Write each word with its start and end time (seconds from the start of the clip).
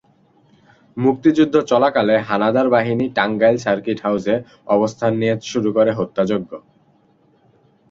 মুক্তিযুদ্ধ 0.97 1.55
চলাকালে 1.71 2.15
হানাদার 2.29 2.67
বাহিনী 2.69 3.05
টাঙ্গাইল 3.17 3.57
সার্কিট 3.57 3.97
হাউসে 4.05 4.35
অবস্থান 4.67 5.11
নিয়ে 5.21 5.35
শুরু 5.51 5.69
করে 5.77 5.91
হত্যাযজ্ঞ। 5.99 6.51